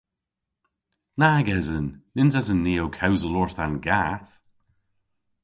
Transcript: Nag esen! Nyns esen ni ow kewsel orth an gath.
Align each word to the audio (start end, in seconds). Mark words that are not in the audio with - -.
Nag 1.19 1.47
esen! 1.57 1.87
Nyns 2.15 2.35
esen 2.39 2.59
ni 2.63 2.73
ow 2.83 2.91
kewsel 2.97 3.37
orth 3.41 3.61
an 3.65 3.75
gath. 3.87 4.33